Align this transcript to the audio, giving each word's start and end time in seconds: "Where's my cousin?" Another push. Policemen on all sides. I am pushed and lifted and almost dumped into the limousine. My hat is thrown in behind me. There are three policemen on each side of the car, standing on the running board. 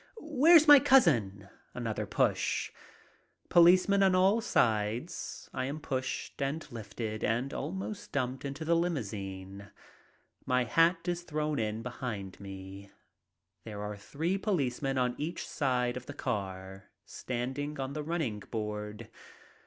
"Where's 0.17 0.67
my 0.67 0.79
cousin?" 0.79 1.47
Another 1.75 2.07
push. 2.07 2.71
Policemen 3.49 4.01
on 4.01 4.15
all 4.15 4.41
sides. 4.41 5.47
I 5.53 5.65
am 5.65 5.79
pushed 5.79 6.41
and 6.41 6.65
lifted 6.71 7.23
and 7.23 7.53
almost 7.53 8.11
dumped 8.11 8.43
into 8.43 8.65
the 8.65 8.75
limousine. 8.75 9.69
My 10.43 10.63
hat 10.63 11.07
is 11.07 11.21
thrown 11.21 11.59
in 11.59 11.83
behind 11.83 12.39
me. 12.39 12.89
There 13.63 13.83
are 13.83 13.95
three 13.95 14.39
policemen 14.39 14.97
on 14.97 15.13
each 15.19 15.47
side 15.47 15.95
of 15.95 16.07
the 16.07 16.15
car, 16.15 16.85
standing 17.05 17.79
on 17.79 17.93
the 17.93 18.01
running 18.01 18.39
board. 18.39 19.07